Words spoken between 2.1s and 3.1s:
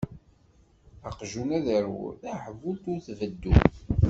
taḥbult ur